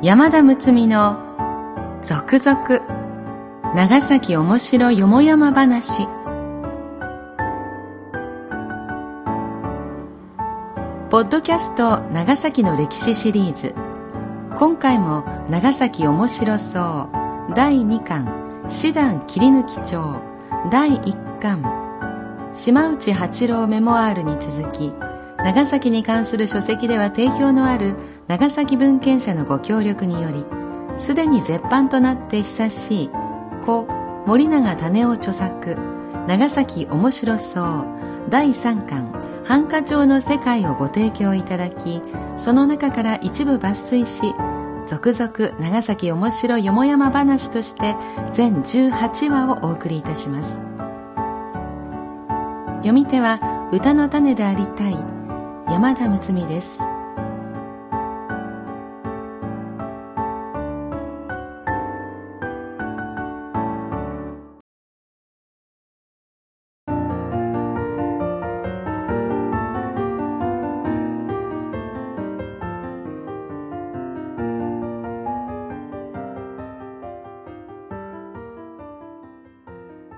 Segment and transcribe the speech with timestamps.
[0.00, 6.06] 山田睦美の続々長崎おもしろよもやま話。
[11.10, 13.74] ポッドキャスト長崎の歴史シリーズ。
[14.56, 17.10] 今回も長崎おもしろそ
[17.50, 17.54] う。
[17.56, 18.68] 第2巻。
[18.68, 20.22] 師団切り抜き帳。
[20.70, 22.52] 第1巻。
[22.52, 24.94] 島内八郎メモアールに続き
[25.44, 27.94] 長崎に関する書籍では定評のある
[28.26, 30.44] 長崎文献者のご協力により
[30.98, 33.10] すでに絶版となって久しい
[33.64, 33.86] 故
[34.26, 35.76] 森永種夫著作
[36.26, 37.86] 長崎面白そう
[38.28, 42.02] 第3巻繁華町の世界をご提供いただき
[42.36, 44.34] その中から一部抜粋し
[44.86, 47.94] 続々長崎面白よもやま話として
[48.32, 50.62] 全18話をお送りいたします。
[52.78, 55.17] 読み手は歌の種でありたい
[55.70, 56.80] 山田睦美です。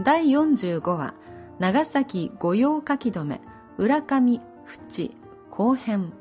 [0.02, 1.14] 第45話
[1.58, 3.40] 長崎御用書き留め
[3.78, 5.10] 浦上淵。
[5.50, 6.12] 後編。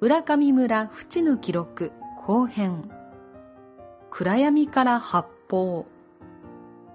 [0.00, 1.92] 浦上村淵の記録
[2.26, 2.90] 後編。
[4.10, 5.86] 暗闇から発砲。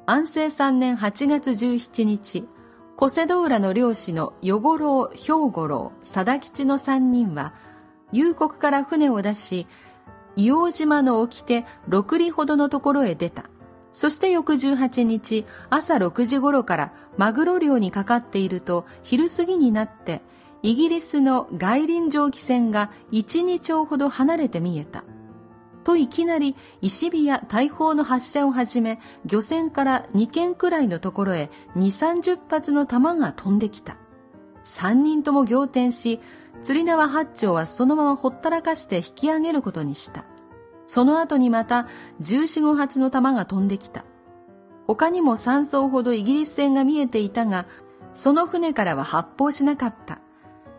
[0.08, 2.48] 安政3年8月17日
[2.96, 7.54] 小瀬戸浦の漁師の与五郎兵五郎貞吉の3人は
[8.12, 9.68] 夕刻から船を出し
[10.38, 13.46] 硫黄島の沖手6里ほどのところへ出た。
[13.92, 20.22] そして翌18日朝6時頃からマグロ漁にかかっていると昼過ぎになって
[20.64, 25.04] イギリスの外輪蒸気船が1、2丁ほど離れて見えた。
[25.84, 33.98] といきなり石火や大砲の発射をはじめ、漁船から2軒くらいのところへ2、30発の弾が飛んできた。
[34.66, 36.20] 3人とも仰天し、
[36.62, 40.26] 釣り縄八丁はそのままほったらかして引き上げることにした。
[40.88, 41.88] その後にまた
[42.20, 44.04] 14、5発の弾が飛んできた。
[44.88, 47.66] 他にも3艘ほどイギリス船が見えていたが、
[48.14, 50.20] その船からは発砲しなかった。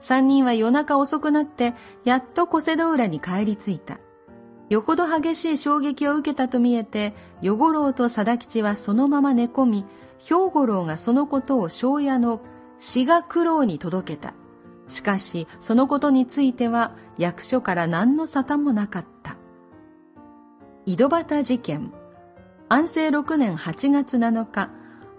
[0.00, 3.98] 三人は夜中遅くなって、やっと小瀬戸浦に帰り着いた。
[4.68, 9.84] よほど激しい衝撃を受けたと見えて、与五郎と貞吉はそのまま寝込み、
[10.18, 12.42] 兵五郎がそのことを庄屋の
[12.78, 14.34] 志賀九郎に届けた。
[14.86, 19.36] しかし、そのことについては役所から何の沙汰もなかった。
[20.86, 21.92] 井戸端事件。
[22.70, 24.70] 安政6年8月7日、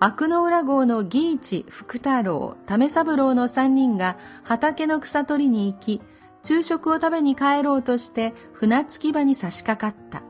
[0.02, 6.02] 悪の裏号の義一、福太郎、為三郎の三人が畑の草取りに行き、
[6.42, 10.24] 昼食を食べに帰ろうとして船着き場に差し掛かった。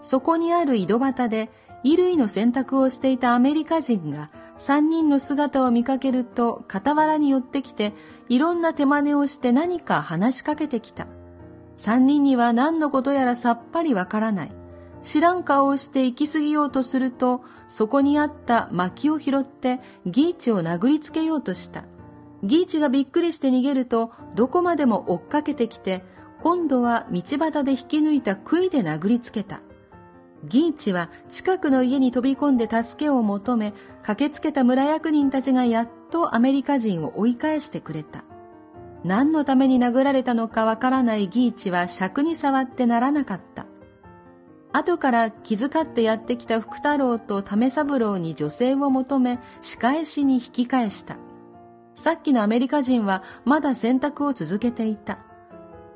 [0.00, 1.50] そこにある井戸端で
[1.84, 7.92] 衣類の洗濯をしていたアメリカ人が三人の姿を見かけると傍らに寄ってきて
[8.28, 11.06] いろんな手真似をして何か話しかけてきた。
[11.76, 14.65] 三人には何のことやらさっぱりわからない。
[15.02, 21.84] 知らん顔をして行き過ぎようとすると、そこにあった薪を拾ってギーチを殴りつけようとした。
[22.42, 26.04] ギーチがびっくりして逃げると、どこまでも追っかけてきて、
[26.42, 29.60] 今度は道端で引き抜いた杭で殴りつけた。
[30.44, 38.24] ギーチは近くの家に飛び込んで助けを求め、駆けつけた村役人たちがやっとアメリカ人を追い返してくれた。
[39.04, 43.66] 何のために殴られたのかわからないギーチは尺に触ってならなかった。
[44.76, 51.16] 後から気遣ってやってきた福太郎と為三郎に女性を求め仕返しに引き返した。
[51.94, 55.20] さっきのアメリカ人はまだ選択を続けていた。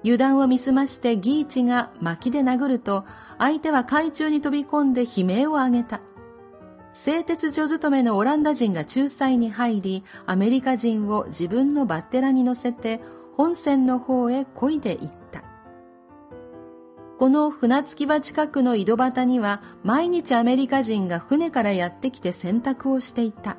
[0.03, 3.05] 油断を見すましてギーチが薪で殴ると、
[3.39, 6.01] 相手は海中に飛び込んで悲鳴を上げた。
[6.93, 13.03] 製鉄所勤めのオランダ人が仲裁に入り、アメリカ人を自分のバッテラに乗せて
[13.35, 15.20] 本線の方へ漕いで行った。
[17.21, 23.59] この船着き場近くの井戸端には毎日アメリカ人が船からやってきて洗濯をしていた。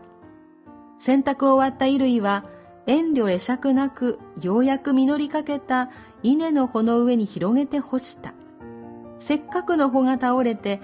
[0.98, 2.44] 洗濯終わった衣類は
[2.88, 5.92] 遠慮会釈なくようやく実りかけた
[6.24, 8.34] 稲の穂の上に広げて干した。
[9.19, 10.81] せっかくの穂が倒れて、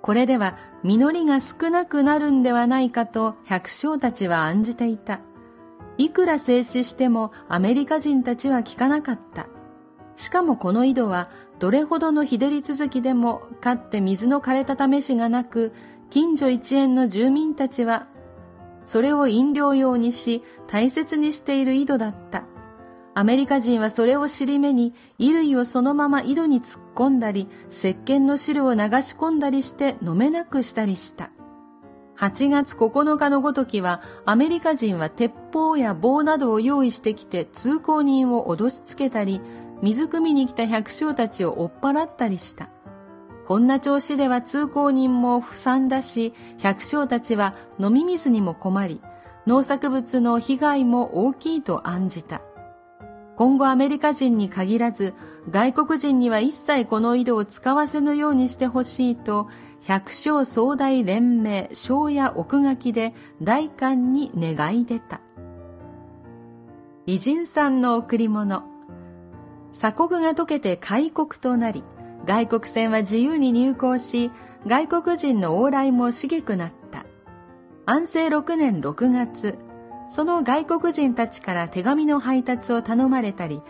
[0.00, 5.18] これでは実りが少なくなるんではないかと百姓たちは案じていた。
[5.96, 9.48] いくら静止してもアメリカ人たちは聞かなかった。
[10.18, 11.30] しかもこの井戸は
[11.60, 15.72] どれほどの日照り続きでもかって水の枯れた試しがなく、
[16.10, 18.08] 近所一円の住民たちは、
[18.84, 22.46] それを飲料用にし、大切にしている井戸だった。
[23.14, 31.30] アメリカ人はそれを尻目に衣類をそのまま井戸に突っ込んだり、石鹸の汁を流し込んだりして飲めなくしたりした。
[32.16, 39.40] 8月9日のごときは、アメリカ人は鉄砲や棒などを用意してきて通行人を脅しつけたり、
[39.82, 42.68] 水汲みに来た百姓たちを追っ払ったりした。
[43.46, 49.00] こんな調子では通行人も不散だし、百姓たちは飲み水にも困り、
[49.46, 52.42] 農作物の被害も大きいと案じた。
[53.36, 55.14] 今後アメリカ人に限らず、
[55.48, 59.48] 外国人には一切この井戸を使わせぬようにしてほしいと、
[59.80, 65.20] 百姓総大連盟庄屋奥垣で大官に願い出た。
[67.06, 68.77] 偉人さんの贈り物。
[69.72, 71.84] 鎖国が解けて開国となり、
[72.26, 74.30] 外国船は自由に入港し、
[74.66, 77.06] 外国人の往来も茂くなった。
[77.86, 79.58] 安政6年6月、
[80.10, 83.62] その外国人たちから手紙の配達を頼まれたり、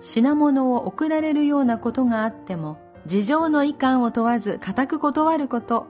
[0.00, 5.88] 品物を送られるようなことがあっても、事情の遺憾を問わず固く断ること、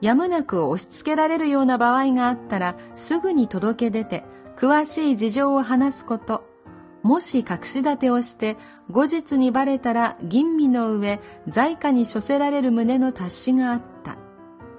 [0.00, 4.24] やむなく押し付けられるような場合があったらすぐに届け出て
[4.56, 6.47] 詳しい事情を話すこと、
[7.08, 8.58] もし隠し立てをして
[8.90, 14.18] 後日にバレたら吟味の上在家に処せられる旨の達しがあった。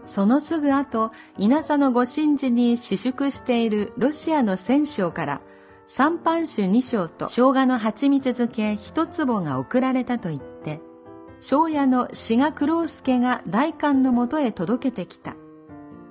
[0.06, 1.10] そのすぐ後、
[1.40, 5.42] 稲佐のご神事に私祝しているロシアの戦将から
[5.88, 10.82] 三般酒二升と生姜の蜂蜜漬け一坪が送られたと言って、
[11.40, 15.36] 庄屋の志賀九郎助が大官のもとへ届けてきた。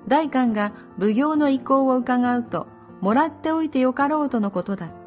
[0.08, 2.66] 大官が奉行の意向を伺うと、
[3.00, 4.97] もらっておいてよかろうとのことだった。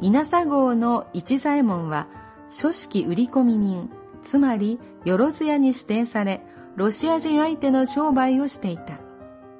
[0.00, 2.06] 稲佐号の一左衛門は、
[2.50, 3.90] 書式売込人、
[4.22, 6.44] つまり、よろず屋に指定され、
[6.76, 8.98] ロシア人相手の商売をしていた。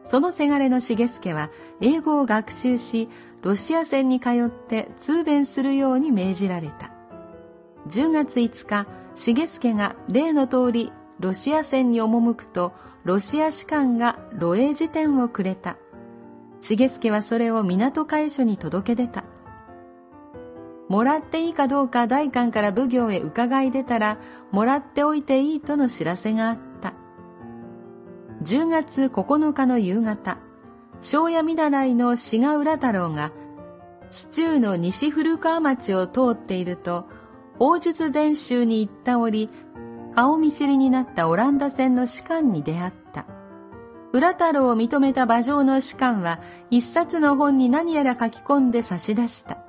[0.05, 1.51] そのせがれの重助は、
[1.81, 3.09] 英語を学習し、
[3.43, 6.91] ロシア船に通って通弁するように命じられた。
[7.89, 12.73] 10月5日、重助が例の通りロシア船に赴くと、
[13.05, 15.77] ロシア士官が露営辞典をくれた。
[16.61, 19.25] 重助はそれを港会所に届け出た。
[20.89, 24.19] もらっていいかどうか大官から奉行へ伺い出たら、
[24.53, 26.95] もらっておいていいとの知らせがあった。
[28.43, 30.39] 10月9日の夕方、
[31.01, 33.33] 庄屋見習いの志賀浦太郎が、
[34.11, 37.07] 市中の西古川町を通っていると、
[37.59, 39.51] 王術伝習に行った折、
[40.15, 43.27] 顔見知りになったオランダ船の士官に出会った。
[44.15, 49.68] 浦太郎を認めた馬上の士官は、一冊の本に何やら書き込んで差し出した。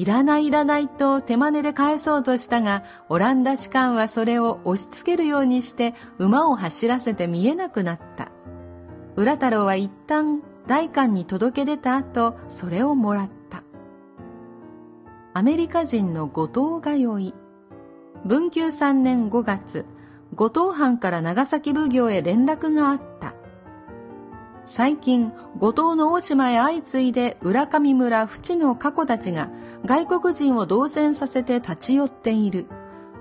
[0.00, 8.32] いらないいらないと手真似で返そうとしたが、オランダ士官はそれを押し付けるようにして馬を走らせて見えなくなった。
[9.16, 13.62] 浦太郎は一旦大官に届け出た後、それをもらった。
[15.34, 17.34] アメリカ人の後藤通い。
[18.24, 19.84] 文久3年5月、
[20.34, 23.34] 後藤藩から長崎奉行へ連絡があった。
[24.72, 29.50] 最近、後藤の大島へ相次いで浦上村淵の過去たちが
[29.84, 32.66] 外国人を同船させて立ち寄っている。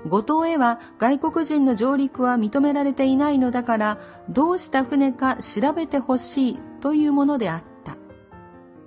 [0.08, 3.98] 後藤へは外国人の上陸は認められていないのだから、
[4.30, 7.98] どうした船か調べてほしいというものであった。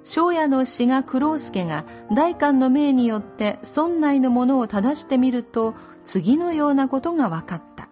[0.05, 7.89] 庄屋の志賀九郎助が大官の命によって村内のものを正してみると次のようなことが分かった。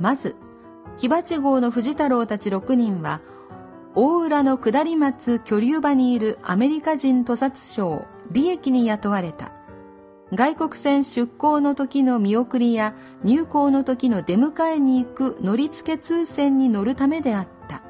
[0.00, 0.34] まず、
[0.96, 3.20] 木鉢号の藤太郎たち6人は、
[3.96, 9.52] 大浦の下り松居留場にいるアメリカ人屠殺省利益に雇われた。
[10.32, 17.82] 外国船出港の時の見送りや入港の時の出迎えに行く乗り付け通船に乗るためであった。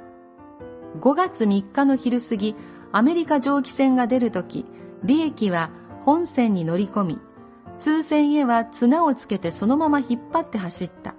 [1.00, 2.54] 5月3日の昼過ぎ、
[2.92, 4.66] アメリカ蒸気船が出るとき、
[5.04, 5.70] 利益は
[6.00, 7.18] 本船に乗り込み、
[7.78, 11.14] 通船へは綱をつけてそのまま引っ張って走った。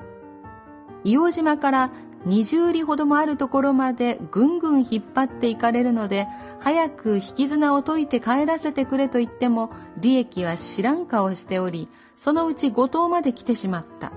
[1.04, 1.92] 硫黄島から
[2.26, 6.28] 20里ほどもあるところまでぐんぐん引っ張っていかれるので、
[6.60, 14.12] 早く引き綱を解いて帰らせてくれと言っても、利益は知らん顔しており、そのうち五島まで来てしまった。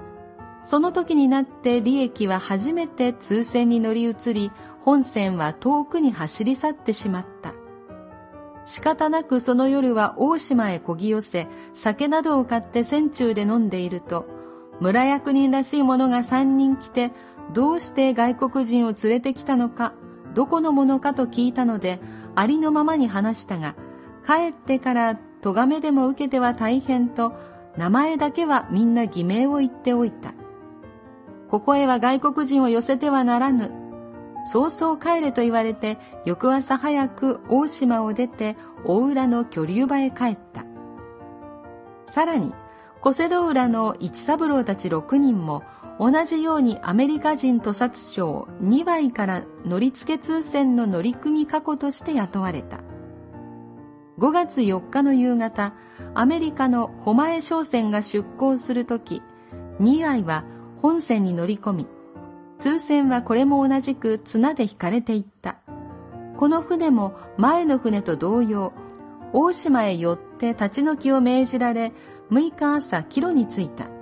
[0.63, 7.53] その時になって利益は初めて通船に乗り移り、本船は遠くに走り去ってしまった。
[8.65, 14.27] 仕方なくその夜は大島へこぎ寄せ、酒などを買って船中で飲んでいると、
[14.81, 17.13] 村役人らしい者が三人来て、
[17.53, 19.93] どうして外国人を連れてきたのか、
[20.35, 22.01] どこの者かと聞いたので、
[22.35, 23.75] ありのままに話したが、
[24.27, 27.33] 帰ってから咎めでも受けては大変と、
[27.77, 30.35] 名前だけはみんな偽名を言っておいた。
[31.49, 33.73] ここへは外国人を寄せてはならぬ。
[34.45, 40.65] そうそう帰れと言われて翌朝早く大島を出て大浦の居留場へ帰った。
[42.07, 42.55] さらに、
[43.01, 45.63] 小瀬戸浦の一三郎たち6人も
[45.99, 52.81] 同じようにアメリカ人屠殺省2倍から乗り付け通船の乗組過去として雇われた。
[54.19, 55.75] 5月4日の夕方、
[56.15, 59.23] アメリカの狛江商船が出港するとき、
[59.81, 60.45] 2倍は
[60.81, 61.87] 本船に乗り込み、
[62.59, 65.57] 通船はこれも同じく綱で引かれていった。
[66.37, 68.73] この船も前の船と同様、
[69.33, 71.93] 大島へ寄って立ち退きを命じられ、
[72.31, 73.98] 6日朝帰路に着いた。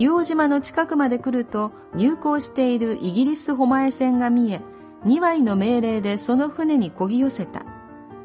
[0.00, 4.62] 硫黄島の近くまで来ると入港しているイギリス狛江船が見え、
[5.04, 7.66] 2倍の命令でその船に漕ぎ寄せた。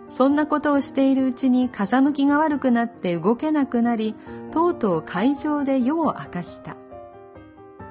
[0.08, 4.16] そんなことをしているうちに風向きが悪くなって動けなくなり、
[4.54, 6.78] とうとう海上で夜を明かした。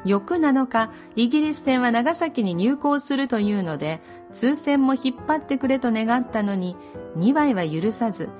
[0.06, 4.00] 翌7日、イギリス船は長崎に入港するというので、
[4.32, 6.74] 通船も引っ張ってくれと願ったのに、
[7.16, 8.30] 2倍は許さず、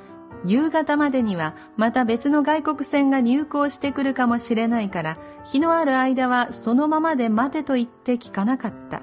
[0.44, 9.02] 夕方までにはまた別の外国船が入港してくるかもしれないから、日のある間はそのままで待てと言って聞かなかった。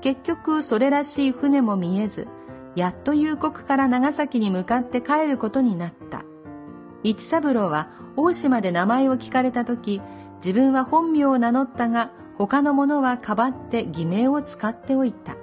[0.00, 2.28] 結局それらしい船も見えず、
[2.76, 6.22] やっと夕刻から長崎に向かって帰ることになった。
[7.02, 10.00] 一三郎は大島で名前を聞かれた時、
[10.36, 15.36] 自分は本名を名乗ったが、他の者はかばって偽名を使っておいた。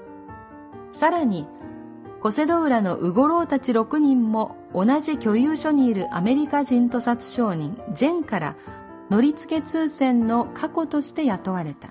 [0.91, 1.47] さらに、
[2.21, 8.55] 小瀬戸浦のウゴロウたち6人も同じ居留所にいるアメリカ人屠殺商人、ジェンから
[9.09, 11.89] 乗り付け通船の過去として雇われた。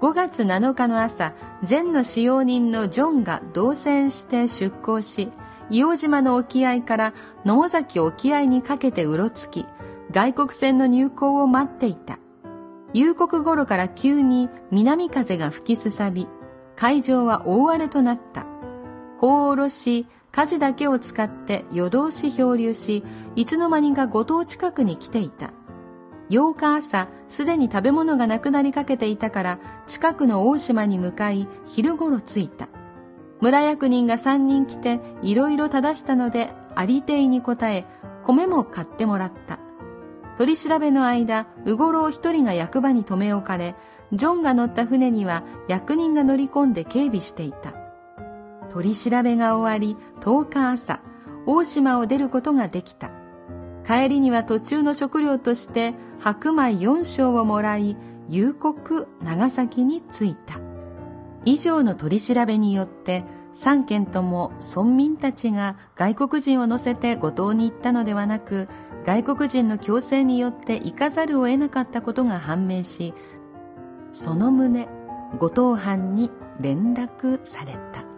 [0.00, 1.34] 5月7日の朝、
[1.64, 5.32] ジェンの使用人のジョンが同船して出港し、
[5.70, 9.66] 硫黄島の沖合から野崎沖合にかけてうろつき、
[10.12, 12.20] 外国船の入港を待っていた。
[12.94, 16.28] 夕刻頃から急に南風が吹きすさび、
[16.76, 18.46] 海上は大荒れとなった。
[19.20, 23.04] 砲を下ろし、舵だけを使って夜通し漂流し、
[23.36, 25.52] いつの間にか五島近くに来ていた。
[26.30, 32.68] 8日朝、すでに食べ物がなくなりかけていたから、近くの大島に向かい、昼頃着いた。
[33.40, 37.86] 村役人が3人来て、いろいろ正したので、ありていに答え、
[38.24, 39.58] 米も買ってもらった。
[40.36, 43.74] 取り調べの間、うごろう一人が役場に留め置かれ、
[44.12, 47.87] ジョンが乗った船には役人が乗り込んで警備していた。
[48.78, 51.00] 取り調べが終わり、10日朝、
[51.46, 53.10] 大島を出ることができた。
[53.84, 57.96] 帰りには途中の食料として白米4升をもらい、
[58.28, 60.60] 夕刻長崎に着いた。
[61.44, 68.68] 以上の取り調べによって、3件とも村民たちが外国人を乗せて五島に行ったのではなく、
[69.04, 73.12] 外国人の強制によって行かざるを得なかったことが判明し、
[74.12, 74.86] その旨、
[75.40, 76.30] 五島藩に
[76.60, 78.17] 連絡された。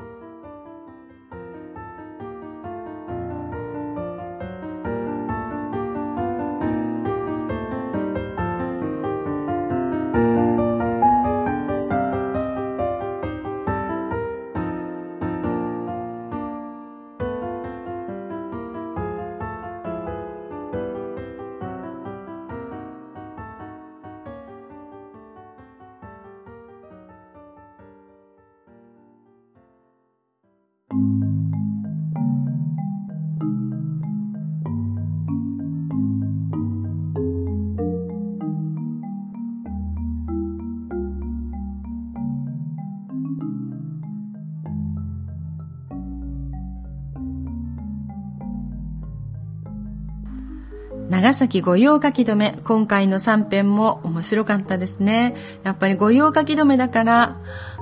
[51.21, 55.35] 長崎御用書き留め、今回の3編も面白かったですね。
[55.65, 57.37] やっぱり御用書き留めだから、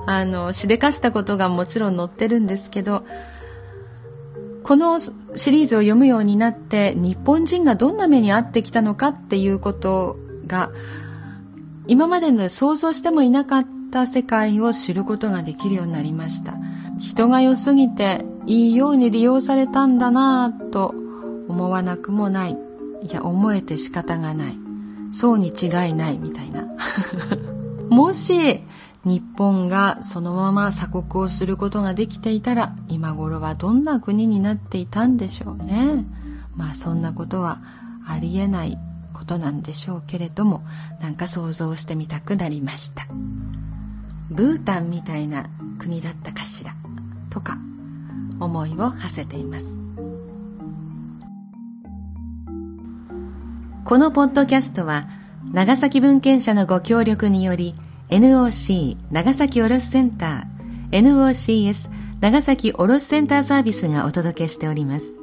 [0.05, 3.05] あの、しでかしたことがもちろん載ってるんですけど、
[4.63, 10.71] このシリーズを読むようになって、日本人がどんな目に遭ってきたのかっていうことが、
[11.87, 16.55] 今までの想像してもいなかった世界を知ることができるようになりました。
[16.99, 20.93] 人が良すぎて、いいように利用されたんだなぁと
[21.47, 22.68] 思わなくもない。
[23.01, 24.57] いや、思えて仕方がない。
[25.11, 26.65] そうに違いないみたいな。
[27.89, 28.63] もし、
[29.05, 36.05] 日本がそのまま鎖国をすることができていたら、今頃はどんな国になっていたんでしょうね。
[36.55, 37.61] まあそんなことは
[38.05, 38.77] ありえない
[39.13, 40.63] ことなんでしょうけれども、
[41.01, 43.07] なんか想像してみたくなりました。
[44.29, 45.45] ブータンみたいな
[45.79, 46.75] 国だったかしら、
[47.29, 47.57] とか
[48.39, 49.88] 思いを馳せています。
[53.85, 55.07] このポッドキャストは
[55.51, 57.73] 長崎文献社のご協力により
[58.09, 65.15] NOC 長崎卸センター NOCS 長崎卸センターサービスがお届けしております。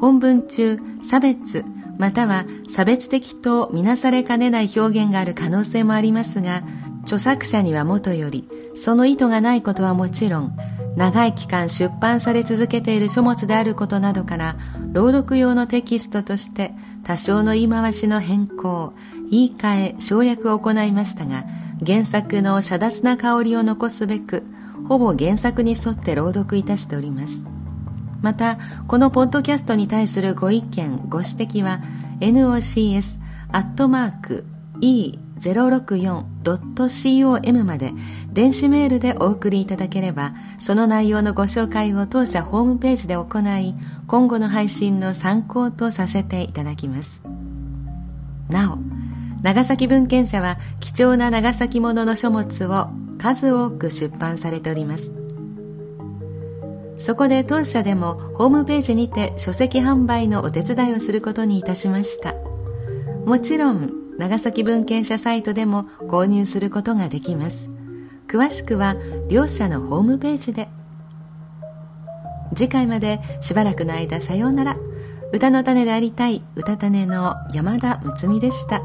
[0.00, 1.64] 本文中、差別、
[1.98, 6.62] または差別的とみなされかねない表現がある可能性もありますが、
[7.02, 10.56] 著作者にはもとより、その意図がないことはもちろん、
[10.96, 14.56] 長い期間出版され続けている書物であることなどから、
[14.92, 16.72] 朗読用のテキストとして
[17.02, 18.94] 多少の言い回しの変更、
[19.30, 21.44] 言い換え、省略を行いましたが、
[21.84, 24.44] 原作の遮奪な香りを残すべく、
[24.88, 27.44] ほぼ原作に沿って朗読いたしております。
[28.22, 31.80] また、このポッドキャストに対するご意見、ご指摘は、
[32.20, 33.18] nocs
[33.50, 34.44] アットマーク
[35.40, 37.92] 064.com まで
[38.32, 43.74] 電子メールでお送りいただければ、その内容のご紹介を当社ホームページで行い、
[44.06, 47.22] 今後の配信の参考とさせていただきます。
[48.48, 48.78] なお、
[49.42, 52.88] 長崎文献社は貴重な長崎ものの書物を
[53.18, 55.12] 数多く出版されております。
[56.96, 62.34] そこで当社でもホームページにて書籍販売のお手伝いをすることにいたしました。
[63.26, 67.70] もちろん、長崎文献者サイトでも購入することができます。
[68.28, 68.96] 詳しくは
[69.28, 70.68] 両社のホームページで。
[72.54, 74.76] 次回までしばらくの間さようなら。
[75.32, 78.80] 歌の種でありたい歌種の山田睦美でした。